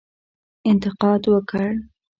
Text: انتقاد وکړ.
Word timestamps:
انتقاد 0.69 1.23
وکړ. 1.33 1.67